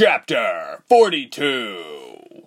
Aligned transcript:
Chapter 0.00 0.84
42 0.88 2.46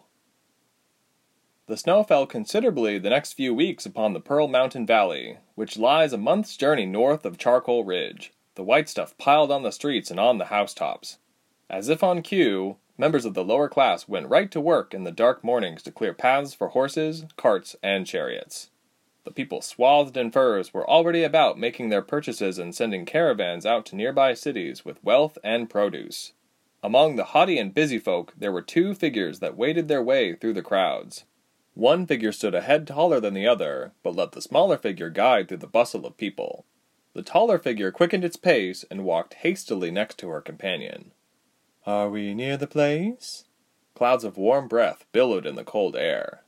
The 1.68 1.76
snow 1.76 2.02
fell 2.02 2.26
considerably 2.26 2.98
the 2.98 3.10
next 3.10 3.34
few 3.34 3.54
weeks 3.54 3.86
upon 3.86 4.14
the 4.14 4.22
Pearl 4.22 4.48
Mountain 4.48 4.86
Valley, 4.86 5.38
which 5.56 5.78
lies 5.78 6.14
a 6.14 6.18
month's 6.18 6.56
journey 6.56 6.86
north 6.86 7.26
of 7.26 7.38
Charcoal 7.38 7.84
Ridge, 7.84 8.32
the 8.56 8.64
white 8.64 8.88
stuff 8.88 9.18
piled 9.18 9.52
on 9.52 9.64
the 9.64 9.74
streets 9.74 10.10
and 10.10 10.18
on 10.18 10.38
the 10.38 10.46
housetops. 10.46 11.18
As 11.70 11.90
if 11.90 12.06
on 12.06 12.22
cue, 12.22 12.78
members 12.98 13.26
of 13.26 13.34
the 13.34 13.44
lower 13.44 13.68
class 13.68 14.08
went 14.08 14.30
right 14.30 14.50
to 14.50 14.62
work 14.62 14.94
in 14.94 15.04
the 15.04 15.12
dark 15.12 15.44
mornings 15.44 15.84
to 15.84 15.92
clear 15.92 16.14
paths 16.14 16.54
for 16.54 16.70
horses, 16.70 17.26
carts, 17.36 17.76
and 17.84 18.08
chariots. 18.08 18.70
The 19.26 19.32
people 19.32 19.62
swathed 19.62 20.16
in 20.16 20.32
furs 20.32 20.74
were 20.74 20.90
already 20.90 21.24
about 21.24 21.60
making 21.60 21.90
their 21.90 22.02
purchases 22.02 22.58
and 22.58 22.74
sending 22.74 23.06
caravans 23.06 23.66
out 23.66 23.86
to 23.88 23.98
nearby 23.98 24.36
cities 24.36 24.86
with 24.86 25.04
wealth 25.04 25.38
and 25.44 25.70
produce. 25.70 26.32
Among 26.84 27.16
the 27.16 27.26
haughty 27.26 27.60
and 27.60 27.74
busy 27.74 28.00
folk 28.00 28.34
there 28.38 28.52
were 28.52 28.62
two 28.62 28.96
figures 28.96 29.40
that 29.40 29.56
waded 29.56 29.88
their 29.88 30.02
way 30.02 30.36
through 30.36 30.54
the 30.54 30.64
crowds. 30.64 31.26
One 31.74 32.06
figure 32.06 32.32
stood 32.32 32.56
a 32.56 32.62
head 32.62 32.88
taller 32.88 33.20
than 33.20 33.34
the 33.34 33.48
other, 33.48 33.94
but 34.04 34.16
let 34.16 34.32
the 34.32 34.42
smaller 34.42 34.78
figure 34.78 35.10
guide 35.10 35.48
through 35.48 35.58
the 35.58 35.68
bustle 35.68 36.06
of 36.06 36.18
people. 36.18 36.66
The 37.14 37.22
taller 37.22 37.60
figure 37.60 37.92
quickened 37.92 38.26
its 38.26 38.36
pace 38.36 38.84
and 38.90 39.06
walked 39.06 39.36
hastily 39.36 39.92
next 39.92 40.18
to 40.20 40.30
her 40.30 40.42
companion. 40.42 41.12
Are 41.86 42.10
we 42.10 42.34
near 42.34 42.58
the 42.58 42.68
place? 42.68 43.46
Clouds 43.96 44.24
of 44.24 44.38
warm 44.38 44.68
breath 44.68 45.06
billowed 45.12 45.46
in 45.46 45.56
the 45.56 45.64
cold 45.64 45.96
air. 45.96 46.44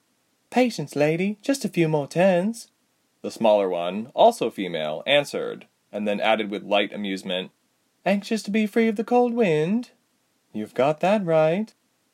Patience, 0.49 0.95
lady, 0.95 1.37
just 1.41 1.65
a 1.65 1.69
few 1.69 1.87
more 1.87 2.07
turns. 2.07 2.71
The 3.21 3.31
smaller 3.31 3.69
one, 3.69 4.11
also 4.13 4.49
female, 4.49 5.03
answered, 5.05 5.67
and 5.91 6.07
then 6.07 6.19
added 6.19 6.49
with 6.49 6.63
light 6.63 6.91
amusement, 6.93 7.51
Anxious 8.05 8.43
to 8.43 8.51
be 8.51 8.65
free 8.67 8.89
of 8.89 8.97
the 8.97 9.03
cold 9.03 9.33
wind? 9.33 9.91
You've 10.53 10.75
got 10.75 10.99
that 10.99 11.25
right, 11.25 11.73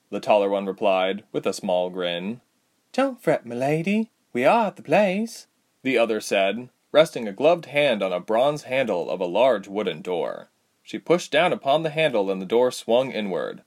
the 0.10 0.22
taller 0.22 0.50
one 0.50 0.66
replied, 0.66 1.24
with 1.34 1.46
a 1.46 1.54
small 1.54 1.90
grin. 1.90 2.40
Don't 2.94 3.22
fret, 3.22 3.46
milady. 3.46 4.12
We 4.32 4.46
are 4.46 4.68
at 4.68 4.78
the 4.78 4.82
place, 4.82 5.48
the 5.84 5.98
other 5.98 6.22
said, 6.22 6.70
resting 6.94 7.28
a 7.28 7.34
gloved 7.34 7.66
hand 7.66 8.02
on 8.02 8.14
a 8.14 8.20
bronze 8.22 8.64
handle 8.64 9.10
of 9.10 9.20
a 9.20 9.26
large 9.26 9.68
wooden 9.68 10.02
door. 10.02 10.50
She 10.82 10.98
pushed 10.98 11.32
down 11.32 11.52
upon 11.52 11.84
the 11.84 11.90
handle 11.90 12.32
and 12.32 12.42
the 12.42 12.46
door 12.46 12.72
swung 12.72 13.12
inward. 13.12 13.62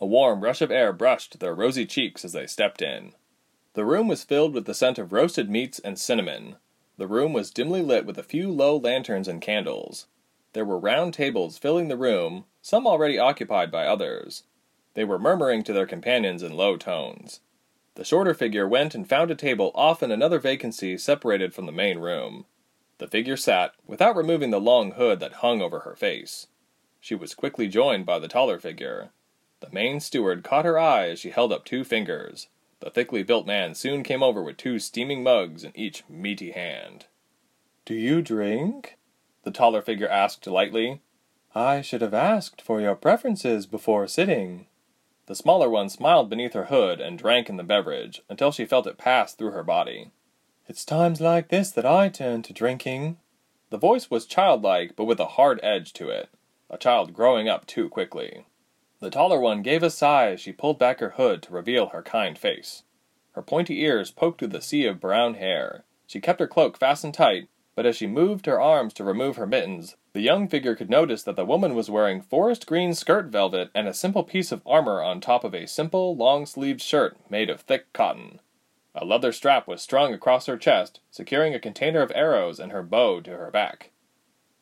A 0.00 0.06
warm 0.06 0.42
rush 0.42 0.62
of 0.62 0.70
air 0.70 0.92
brushed 0.92 1.38
their 1.38 1.54
rosy 1.54 1.86
cheeks 1.86 2.24
as 2.24 2.32
they 2.32 2.46
stepped 2.46 2.80
in. 2.82 3.12
The 3.74 3.84
room 3.84 4.08
was 4.08 4.24
filled 4.24 4.54
with 4.54 4.64
the 4.64 4.74
scent 4.74 4.98
of 4.98 5.12
roasted 5.12 5.50
meats 5.50 5.78
and 5.80 5.98
cinnamon. 5.98 6.56
The 6.96 7.06
room 7.06 7.32
was 7.32 7.50
dimly 7.50 7.82
lit 7.82 8.06
with 8.06 8.18
a 8.18 8.22
few 8.22 8.50
low 8.50 8.76
lanterns 8.76 9.28
and 9.28 9.42
candles. 9.42 10.06
There 10.54 10.64
were 10.64 10.78
round 10.78 11.14
tables 11.14 11.58
filling 11.58 11.88
the 11.88 11.96
room, 11.96 12.44
some 12.62 12.86
already 12.86 13.18
occupied 13.18 13.70
by 13.70 13.86
others. 13.86 14.44
They 14.94 15.04
were 15.04 15.18
murmuring 15.18 15.64
to 15.64 15.72
their 15.72 15.86
companions 15.86 16.42
in 16.42 16.56
low 16.56 16.76
tones. 16.76 17.40
The 17.96 18.04
shorter 18.04 18.34
figure 18.34 18.66
went 18.66 18.94
and 18.94 19.08
found 19.08 19.30
a 19.32 19.36
table 19.36 19.72
off 19.74 20.02
in 20.02 20.12
another 20.12 20.38
vacancy 20.38 20.96
separated 20.96 21.52
from 21.52 21.66
the 21.66 21.72
main 21.72 21.98
room. 21.98 22.46
The 22.98 23.08
figure 23.08 23.36
sat, 23.36 23.72
without 23.84 24.14
removing 24.14 24.50
the 24.50 24.60
long 24.60 24.92
hood 24.92 25.18
that 25.20 25.34
hung 25.34 25.60
over 25.60 25.80
her 25.80 25.96
face. 25.96 26.46
She 27.00 27.16
was 27.16 27.34
quickly 27.34 27.66
joined 27.66 28.06
by 28.06 28.20
the 28.20 28.28
taller 28.28 28.60
figure. 28.60 29.10
The 29.58 29.70
main 29.72 29.98
steward 29.98 30.44
caught 30.44 30.64
her 30.64 30.78
eye 30.78 31.08
as 31.08 31.18
she 31.18 31.30
held 31.30 31.52
up 31.52 31.64
two 31.64 31.82
fingers. 31.82 32.46
The 32.78 32.90
thickly 32.90 33.24
built 33.24 33.46
man 33.46 33.74
soon 33.74 34.04
came 34.04 34.22
over 34.22 34.42
with 34.42 34.56
two 34.56 34.78
steaming 34.78 35.24
mugs 35.24 35.64
in 35.64 35.72
each 35.74 36.04
meaty 36.08 36.52
hand. 36.52 37.06
Do 37.84 37.94
you 37.94 38.22
drink? 38.22 38.96
The 39.44 39.50
taller 39.50 39.82
figure 39.82 40.08
asked 40.08 40.46
lightly. 40.46 41.00
I 41.54 41.82
should 41.82 42.00
have 42.00 42.14
asked 42.14 42.60
for 42.60 42.80
your 42.80 42.96
preferences 42.96 43.66
before 43.66 44.08
sitting. 44.08 44.66
The 45.26 45.34
smaller 45.34 45.70
one 45.70 45.88
smiled 45.88 46.28
beneath 46.28 46.54
her 46.54 46.66
hood 46.66 47.00
and 47.00 47.18
drank 47.18 47.48
in 47.48 47.56
the 47.56 47.62
beverage 47.62 48.22
until 48.28 48.50
she 48.50 48.64
felt 48.64 48.86
it 48.86 48.98
pass 48.98 49.34
through 49.34 49.52
her 49.52 49.62
body. 49.62 50.10
It's 50.66 50.84
times 50.84 51.20
like 51.20 51.48
this 51.48 51.70
that 51.72 51.86
I 51.86 52.08
turn 52.08 52.42
to 52.42 52.52
drinking. 52.52 53.18
The 53.70 53.78
voice 53.78 54.10
was 54.10 54.26
childlike, 54.26 54.96
but 54.96 55.04
with 55.04 55.20
a 55.20 55.36
hard 55.36 55.60
edge 55.62 55.92
to 55.94 56.08
it. 56.08 56.30
A 56.70 56.78
child 56.78 57.12
growing 57.12 57.48
up 57.48 57.66
too 57.66 57.88
quickly. 57.88 58.46
The 59.00 59.10
taller 59.10 59.38
one 59.38 59.62
gave 59.62 59.82
a 59.82 59.90
sigh 59.90 60.30
as 60.30 60.40
she 60.40 60.52
pulled 60.52 60.78
back 60.78 61.00
her 61.00 61.10
hood 61.10 61.42
to 61.42 61.52
reveal 61.52 61.88
her 61.88 62.02
kind 62.02 62.38
face. 62.38 62.82
Her 63.32 63.42
pointy 63.42 63.82
ears 63.82 64.10
poked 64.10 64.38
through 64.38 64.48
the 64.48 64.62
sea 64.62 64.86
of 64.86 65.00
brown 65.00 65.34
hair. 65.34 65.84
She 66.06 66.20
kept 66.20 66.40
her 66.40 66.46
cloak 66.46 66.78
fastened 66.78 67.14
tight, 67.14 67.48
but 67.74 67.86
as 67.86 67.96
she 67.96 68.06
moved 68.06 68.46
her 68.46 68.60
arms 68.60 68.92
to 68.94 69.04
remove 69.04 69.36
her 69.36 69.46
mittens, 69.46 69.96
the 70.12 70.20
young 70.20 70.48
figure 70.48 70.74
could 70.74 70.90
notice 70.90 71.22
that 71.22 71.36
the 71.36 71.44
woman 71.44 71.74
was 71.74 71.90
wearing 71.90 72.20
forest 72.20 72.66
green 72.66 72.94
skirt 72.94 73.26
velvet 73.26 73.70
and 73.74 73.88
a 73.88 73.94
simple 73.94 74.22
piece 74.22 74.52
of 74.52 74.62
armor 74.66 75.02
on 75.02 75.20
top 75.20 75.44
of 75.44 75.54
a 75.54 75.66
simple, 75.66 76.16
long 76.16 76.46
sleeved 76.46 76.80
shirt 76.80 77.16
made 77.28 77.50
of 77.50 77.60
thick 77.60 77.92
cotton. 77.92 78.40
A 78.94 79.04
leather 79.04 79.32
strap 79.32 79.66
was 79.66 79.82
strung 79.82 80.14
across 80.14 80.46
her 80.46 80.56
chest, 80.56 81.00
securing 81.10 81.52
a 81.52 81.58
container 81.58 82.00
of 82.00 82.12
arrows 82.14 82.60
and 82.60 82.70
her 82.70 82.82
bow 82.82 83.20
to 83.22 83.32
her 83.32 83.50
back. 83.50 83.90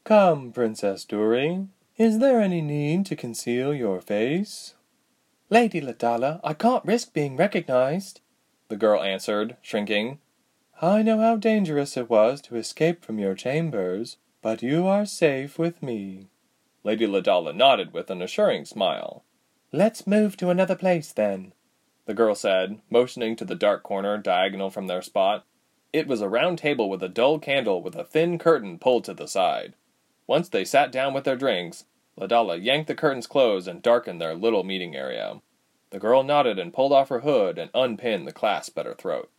Come, 0.05 0.53
Princess 0.53 1.05
Dury, 1.05 1.69
is 1.99 2.19
there 2.19 2.41
any 2.41 2.63
need 2.63 3.05
to 3.07 3.17
conceal 3.17 3.75
your 3.75 4.01
face? 4.01 4.75
Lady 5.51 5.83
Ladala, 5.83 6.41
I 6.43 6.55
can't 6.55 6.85
risk 6.87 7.13
being 7.13 7.37
recognized, 7.37 8.23
the 8.69 8.77
girl 8.79 9.03
answered, 9.03 9.59
shrinking. 9.61 10.19
I 10.85 11.03
know 11.03 11.21
how 11.21 11.37
dangerous 11.37 11.97
it 11.97 12.11
was 12.11 12.41
to 12.43 12.57
escape 12.57 13.05
from 13.05 13.21
your 13.21 13.37
chambers, 13.37 14.17
but 14.41 14.63
you 14.63 14.89
are 14.89 15.07
safe 15.07 15.57
with 15.57 15.81
me. 15.81 16.27
Lady 16.83 17.07
Ladala 17.07 17.55
nodded 17.55 17.93
with 17.93 18.11
an 18.11 18.21
assuring 18.21 18.65
smile. 18.65 19.23
Let's 19.71 20.09
move 20.09 20.37
to 20.39 20.51
another 20.51 20.75
place, 20.75 21.13
then, 21.13 21.53
the 22.07 22.15
girl 22.15 22.35
said, 22.35 22.81
motioning 22.91 23.37
to 23.37 23.45
the 23.45 23.55
dark 23.55 23.85
corner 23.85 24.19
diagonal 24.19 24.71
from 24.71 24.89
their 24.89 25.03
spot. 25.03 25.45
It 25.93 26.09
was 26.09 26.21
a 26.21 26.29
round 26.29 26.59
table 26.59 26.91
with 26.91 27.01
a 27.05 27.09
dull 27.09 27.39
candle 27.39 27.81
with 27.81 27.95
a 27.95 28.03
thin 28.03 28.37
curtain 28.37 28.81
pulled 28.81 29.05
to 29.05 29.15
the 29.15 29.29
side. 29.29 29.75
Once 30.27 30.49
they 30.49 30.65
sat 30.65 30.91
down 30.91 31.15
with 31.15 31.23
their 31.23 31.37
drinks, 31.37 31.85
Ladala 32.19 32.61
yanked 32.61 32.89
the 32.89 32.97
curtains 32.97 33.29
closed 33.29 33.69
and 33.69 33.83
darkened 33.83 34.21
their 34.21 34.35
little 34.35 34.65
meeting 34.65 34.97
area. 34.97 35.43
The 35.91 36.01
girl 36.01 36.25
nodded 36.25 36.59
and 36.59 36.75
pulled 36.75 36.93
off 36.93 37.09
her 37.11 37.21
hood 37.21 37.57
and 37.57 37.71
unpinned 37.73 38.27
the 38.27 38.33
clasp 38.33 38.77
at 38.79 38.87
her 38.87 38.95
throat. 38.95 39.31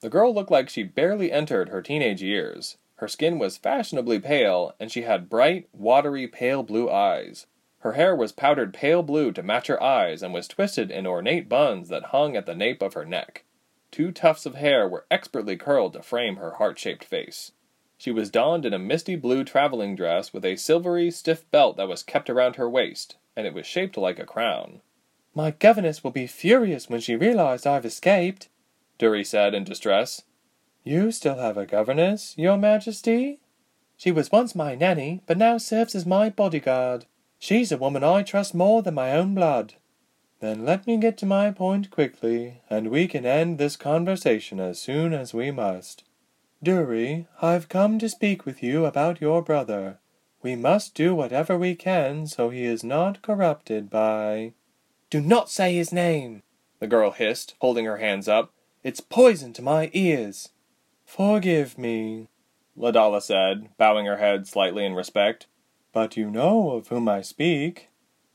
The 0.00 0.10
girl 0.10 0.32
looked 0.32 0.50
like 0.50 0.68
she 0.68 0.84
barely 0.84 1.32
entered 1.32 1.70
her 1.70 1.82
teenage 1.82 2.22
years. 2.22 2.76
Her 2.96 3.08
skin 3.08 3.38
was 3.38 3.56
fashionably 3.56 4.20
pale, 4.20 4.74
and 4.78 4.90
she 4.90 5.02
had 5.02 5.28
bright, 5.28 5.68
watery, 5.72 6.26
pale 6.26 6.62
blue 6.62 6.90
eyes. 6.90 7.46
Her 7.80 7.92
hair 7.92 8.14
was 8.14 8.32
powdered 8.32 8.74
pale 8.74 9.02
blue 9.02 9.32
to 9.32 9.42
match 9.42 9.68
her 9.68 9.82
eyes 9.82 10.22
and 10.22 10.34
was 10.34 10.48
twisted 10.48 10.90
in 10.90 11.06
ornate 11.06 11.48
buns 11.48 11.88
that 11.88 12.06
hung 12.06 12.36
at 12.36 12.46
the 12.46 12.54
nape 12.54 12.82
of 12.82 12.94
her 12.94 13.04
neck. 13.04 13.44
Two 13.90 14.12
tufts 14.12 14.46
of 14.46 14.56
hair 14.56 14.88
were 14.88 15.06
expertly 15.10 15.56
curled 15.56 15.92
to 15.94 16.02
frame 16.02 16.36
her 16.36 16.54
heart 16.54 16.78
shaped 16.78 17.04
face. 17.04 17.52
She 17.96 18.10
was 18.10 18.30
donned 18.30 18.64
in 18.64 18.74
a 18.74 18.78
misty 18.78 19.16
blue 19.16 19.44
traveling 19.44 19.96
dress 19.96 20.32
with 20.32 20.44
a 20.44 20.56
silvery, 20.56 21.10
stiff 21.10 21.48
belt 21.50 21.76
that 21.76 21.88
was 21.88 22.02
kept 22.02 22.30
around 22.30 22.56
her 22.56 22.68
waist, 22.68 23.16
and 23.36 23.46
it 23.46 23.54
was 23.54 23.66
shaped 23.66 23.96
like 23.96 24.18
a 24.18 24.26
crown. 24.26 24.80
My 25.34 25.52
governess 25.52 26.04
will 26.04 26.10
be 26.10 26.26
furious 26.26 26.88
when 26.88 27.00
she 27.00 27.16
realizes 27.16 27.66
I've 27.66 27.84
escaped, 27.84 28.48
Dury 28.98 29.24
said 29.24 29.54
in 29.54 29.64
distress. 29.64 30.22
You 30.82 31.10
still 31.10 31.36
have 31.36 31.56
a 31.56 31.66
governess, 31.66 32.34
your 32.36 32.56
majesty? 32.56 33.40
She 33.96 34.10
was 34.10 34.32
once 34.32 34.54
my 34.54 34.74
nanny, 34.74 35.22
but 35.26 35.38
now 35.38 35.58
serves 35.58 35.94
as 35.94 36.06
my 36.06 36.30
bodyguard. 36.30 37.06
She's 37.38 37.70
a 37.70 37.76
woman 37.76 38.02
I 38.02 38.22
trust 38.22 38.54
more 38.54 38.82
than 38.82 38.94
my 38.94 39.12
own 39.12 39.34
blood. 39.34 39.74
Then 40.40 40.64
let 40.64 40.86
me 40.86 40.96
get 40.96 41.16
to 41.18 41.26
my 41.26 41.50
point 41.50 41.90
quickly, 41.90 42.60
and 42.70 42.90
we 42.90 43.08
can 43.08 43.26
end 43.26 43.58
this 43.58 43.76
conversation 43.76 44.60
as 44.60 44.78
soon 44.80 45.12
as 45.12 45.34
we 45.34 45.50
must. 45.50 46.04
Dury, 46.64 47.26
I've 47.42 47.68
come 47.68 47.98
to 47.98 48.08
speak 48.08 48.44
with 48.44 48.62
you 48.62 48.84
about 48.84 49.20
your 49.20 49.42
brother. 49.42 49.98
We 50.42 50.54
must 50.54 50.94
do 50.94 51.14
whatever 51.14 51.58
we 51.58 51.74
can 51.74 52.26
so 52.26 52.50
he 52.50 52.64
is 52.64 52.84
not 52.84 53.22
corrupted 53.22 53.90
by. 53.90 54.54
Do 55.10 55.20
not 55.20 55.50
say 55.50 55.74
his 55.74 55.92
name, 55.92 56.42
the 56.78 56.86
girl 56.86 57.10
hissed, 57.10 57.54
holding 57.60 57.84
her 57.84 57.96
hands 57.96 58.28
up. 58.28 58.52
It's 58.88 59.00
poison 59.00 59.52
to 59.52 59.60
my 59.60 59.90
ears. 59.92 60.48
Forgive 61.04 61.76
me, 61.76 62.28
Ladala 62.74 63.20
said, 63.20 63.68
bowing 63.76 64.06
her 64.06 64.16
head 64.16 64.46
slightly 64.46 64.82
in 64.82 64.94
respect. 64.94 65.46
But 65.92 66.16
you 66.16 66.30
know 66.30 66.70
of 66.70 66.88
whom 66.88 67.06
I 67.06 67.20
speak. 67.20 67.90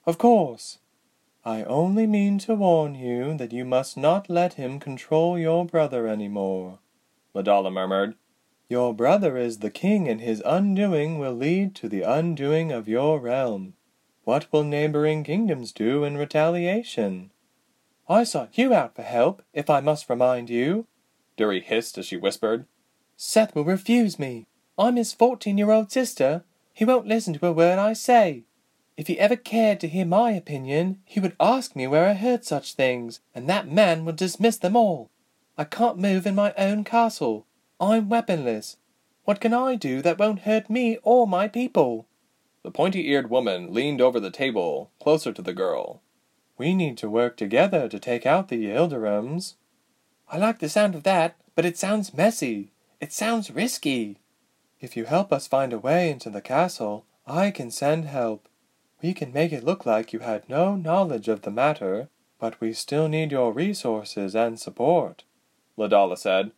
Of 0.06 0.20
course. 0.20 0.78
I 1.44 1.64
only 1.64 2.06
mean 2.06 2.38
to 2.46 2.54
warn 2.54 2.94
you 2.94 3.36
that 3.38 3.52
you 3.52 3.66
must 3.66 3.98
not 3.98 4.30
let 4.30 4.54
him 4.54 4.80
control 4.80 5.40
your 5.40 5.66
brother 5.66 6.06
any 6.08 6.28
more. 6.28 6.78
Ladala 7.34 7.74
murmured. 7.74 8.14
Your 8.70 8.94
brother 8.94 9.36
is 9.36 9.58
the 9.58 9.72
king, 9.72 10.08
and 10.08 10.22
his 10.22 10.44
undoing 10.46 11.18
will 11.18 11.34
lead 11.34 11.74
to 11.78 11.90
the 11.90 12.04
undoing 12.04 12.72
of 12.72 12.88
your 12.88 13.20
realm. 13.20 13.74
What 14.24 14.54
will 14.54 14.64
neighboring 14.64 15.24
kingdoms 15.24 15.72
do 15.72 16.04
in 16.04 16.16
retaliation? 16.16 17.32
I 18.10 18.24
sought 18.24 18.58
you 18.58 18.74
out 18.74 18.96
for 18.96 19.04
help, 19.04 19.42
if 19.54 19.70
I 19.70 19.80
must 19.80 20.10
remind 20.10 20.50
you, 20.50 20.88
Dury 21.38 21.64
hissed 21.64 21.98
as 21.98 22.06
she 22.06 22.18
whispered. 22.18 22.66
Seth 23.18 23.56
will 23.56 23.64
refuse 23.64 24.20
me. 24.20 24.46
I'm 24.78 24.98
his 24.98 25.14
fourteen 25.14 25.58
year 25.58 25.72
old 25.72 25.92
sister. 25.92 26.44
He 26.74 26.86
won't 26.86 27.08
listen 27.08 27.34
to 27.34 27.48
a 27.48 27.52
word 27.52 27.80
I 27.80 27.94
say. 27.94 28.44
If 28.96 29.08
he 29.08 29.20
ever 29.20 29.36
cared 29.36 29.80
to 29.80 29.88
hear 29.88 30.06
my 30.06 30.32
opinion, 30.32 31.00
he 31.06 31.20
would 31.20 31.36
ask 31.40 31.76
me 31.76 31.88
where 31.88 32.08
I 32.08 32.14
heard 32.14 32.46
such 32.46 32.74
things, 32.74 33.22
and 33.34 33.50
that 33.50 33.72
man 33.72 34.06
would 34.06 34.18
dismiss 34.18 34.58
them 34.58 34.76
all. 34.76 35.10
I 35.58 35.64
can't 35.64 35.98
move 35.98 36.28
in 36.28 36.36
my 36.36 36.54
own 36.58 36.84
castle. 36.84 37.48
I'm 37.80 38.10
weaponless. 38.10 38.78
What 39.26 39.40
can 39.40 39.54
I 39.54 39.76
do 39.76 40.02
that 40.04 40.20
won't 40.20 40.42
hurt 40.42 40.70
me 40.70 40.98
or 41.02 41.26
my 41.26 41.48
people? 41.48 42.06
The 42.62 42.72
pointy 42.72 43.10
eared 43.10 43.30
woman 43.32 43.74
leaned 43.74 44.02
over 44.02 44.20
the 44.20 44.30
table, 44.30 44.92
closer 45.02 45.34
to 45.34 45.42
the 45.42 45.54
girl. 45.54 46.03
We 46.64 46.74
need 46.74 46.98
to 47.00 47.10
work 47.10 47.36
together 47.36 47.90
to 47.90 48.00
take 48.00 48.26
out 48.26 48.48
the 48.48 48.68
Yildirims. 48.68 49.56
I 50.30 50.38
like 50.38 50.60
the 50.60 50.70
sound 50.70 50.96
of 50.96 51.04
that, 51.04 51.36
but 51.56 51.66
it 51.66 51.78
sounds 51.78 52.14
messy. 52.14 52.72
It 53.02 53.12
sounds 53.12 53.52
risky. 53.52 54.20
If 54.80 54.96
you 54.96 55.04
help 55.04 55.34
us 55.34 55.46
find 55.46 55.74
a 55.74 55.78
way 55.78 56.10
into 56.10 56.30
the 56.30 56.40
castle, 56.40 57.06
I 57.28 57.52
can 57.52 57.70
send 57.70 58.06
help. 58.06 58.48
We 59.02 59.14
can 59.14 59.34
make 59.34 59.52
it 59.52 59.66
look 59.66 59.86
like 59.86 60.14
you 60.14 60.20
had 60.20 60.48
no 60.48 60.78
knowledge 60.78 61.28
of 61.28 61.42
the 61.42 61.52
matter, 61.52 62.08
but 62.40 62.62
we 62.62 62.72
still 62.72 63.10
need 63.10 63.34
your 63.34 63.52
resources 63.52 64.34
and 64.34 64.58
support. 64.58 65.26
Ladala 65.78 66.18
said. 66.18 66.54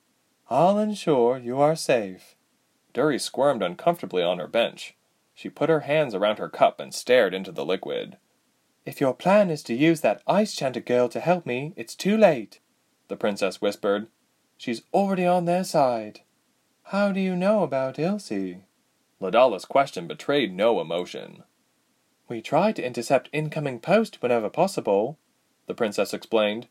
I'll 0.52 0.78
ensure 0.78 1.40
you 1.40 1.60
are 1.60 1.76
safe. 1.76 2.36
Dury 2.94 3.20
squirmed 3.20 3.64
uncomfortably 3.64 4.22
on 4.22 4.38
her 4.38 4.48
bench. 4.48 4.94
She 5.34 5.50
put 5.50 5.70
her 5.70 5.80
hands 5.80 6.14
around 6.14 6.38
her 6.38 6.48
cup 6.48 6.80
and 6.80 6.94
stared 6.94 7.34
into 7.34 7.52
the 7.52 7.66
liquid. 7.66 8.18
If 8.86 9.02
your 9.02 9.16
plan 9.16 9.50
is 9.50 9.64
to 9.64 9.74
use 9.74 10.02
that 10.02 10.22
ice 10.28 10.54
chanter 10.54 10.80
girl 10.80 11.10
to 11.10 11.20
help 11.20 11.46
me, 11.46 11.74
it's 11.76 11.96
too 11.96 12.16
late, 12.16 12.60
the 13.08 13.16
princess 13.16 13.60
whispered. 13.60 14.08
She's 14.58 14.84
already 14.94 15.26
on 15.26 15.46
their 15.46 15.64
side. 15.64 16.22
How 16.84 17.12
do 17.12 17.20
you 17.20 17.36
know 17.36 17.64
about 17.64 17.98
Ilse? 17.98 18.62
Ladala's 19.20 19.66
question 19.66 20.08
betrayed 20.08 20.54
no 20.54 20.80
emotion. 20.80 21.44
We 22.28 22.42
try 22.42 22.72
to 22.74 22.86
intercept 22.86 23.30
incoming 23.34 23.80
post 23.80 24.22
whenever 24.22 24.50
possible, 24.50 25.18
the 25.66 25.74
princess 25.74 26.14
explained. 26.14 26.68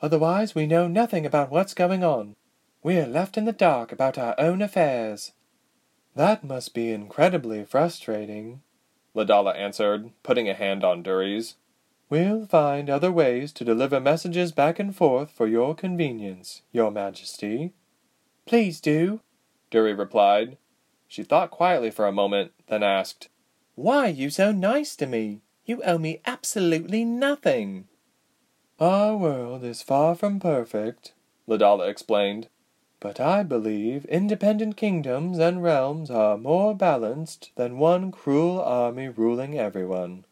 Otherwise, 0.00 0.54
we 0.54 0.66
know 0.66 0.86
nothing 0.86 1.26
about 1.26 1.50
what's 1.50 1.74
going 1.74 2.04
on. 2.04 2.36
We're 2.82 3.06
left 3.06 3.36
in 3.36 3.44
the 3.44 3.52
dark 3.52 3.90
about 3.90 4.18
our 4.18 4.34
own 4.38 4.62
affairs. 4.62 5.32
That 6.14 6.44
must 6.44 6.74
be 6.74 6.92
incredibly 6.92 7.64
frustrating, 7.64 8.62
Ladala 9.16 9.56
answered, 9.56 10.10
putting 10.22 10.48
a 10.48 10.54
hand 10.54 10.84
on 10.84 11.02
Dury's. 11.02 11.54
We'll 12.10 12.46
find 12.46 12.88
other 12.88 13.10
ways 13.10 13.50
to 13.54 13.64
deliver 13.64 13.98
messages 13.98 14.52
back 14.52 14.78
and 14.78 14.94
forth 14.94 15.30
for 15.30 15.46
your 15.46 15.74
convenience, 15.74 16.62
your 16.70 16.90
majesty. 16.90 17.72
Please 18.44 18.80
do, 18.80 19.20
Dury 19.72 19.98
replied. 19.98 20.58
She 21.08 21.22
thought 21.22 21.50
quietly 21.50 21.90
for 21.90 22.06
a 22.06 22.12
moment, 22.12 22.52
then 22.68 22.82
asked, 22.82 23.28
Why 23.74 24.08
are 24.08 24.10
you 24.10 24.30
so 24.30 24.52
nice 24.52 24.94
to 24.96 25.06
me? 25.06 25.40
You 25.64 25.82
owe 25.82 25.98
me 25.98 26.20
absolutely 26.26 27.04
nothing. 27.04 27.88
Our 28.78 29.16
world 29.16 29.64
is 29.64 29.82
far 29.82 30.14
from 30.14 30.38
perfect, 30.38 31.14
Ladala 31.48 31.88
explained. 31.88 32.48
But 32.98 33.20
I 33.20 33.42
believe 33.42 34.04
independent 34.06 34.76
kingdoms 34.76 35.38
and 35.38 35.62
realms 35.62 36.10
are 36.10 36.38
more 36.38 36.74
balanced 36.74 37.50
than 37.54 37.78
one 37.78 38.10
cruel 38.10 38.60
army 38.60 39.08
ruling 39.08 39.58
everyone. 39.58 40.24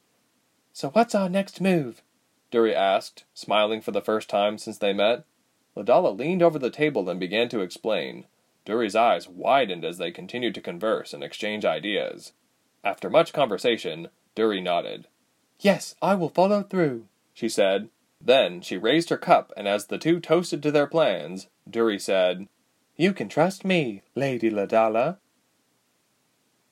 So 0.72 0.88
what's 0.88 1.14
our 1.14 1.28
next 1.28 1.60
move? 1.60 2.02
Dury 2.50 2.74
asked, 2.74 3.24
smiling 3.34 3.80
for 3.80 3.90
the 3.90 4.00
first 4.00 4.28
time 4.28 4.58
since 4.58 4.78
they 4.78 4.92
met. 4.92 5.24
Ladala 5.76 6.16
leaned 6.16 6.42
over 6.42 6.58
the 6.58 6.70
table 6.70 7.08
and 7.08 7.20
began 7.20 7.48
to 7.50 7.60
explain. 7.60 8.26
Dury's 8.64 8.96
eyes 8.96 9.28
widened 9.28 9.84
as 9.84 9.98
they 9.98 10.10
continued 10.10 10.54
to 10.54 10.60
converse 10.60 11.12
and 11.12 11.22
exchange 11.22 11.64
ideas. 11.64 12.32
After 12.82 13.10
much 13.10 13.32
conversation, 13.32 14.08
Dury 14.34 14.62
nodded. 14.62 15.06
Yes, 15.60 15.94
I 16.00 16.14
will 16.14 16.28
follow 16.28 16.62
through, 16.62 17.06
she 17.34 17.48
said. 17.48 17.88
Then 18.20 18.62
she 18.62 18.78
raised 18.78 19.10
her 19.10 19.18
cup, 19.18 19.52
and 19.56 19.68
as 19.68 19.86
the 19.86 19.98
two 19.98 20.18
toasted 20.18 20.62
to 20.62 20.70
their 20.70 20.86
plans, 20.86 21.48
Dury 21.68 22.00
said, 22.00 22.48
You 22.96 23.12
can 23.12 23.28
trust 23.28 23.64
me, 23.64 24.02
Lady 24.14 24.50
Ladala. 24.50 25.18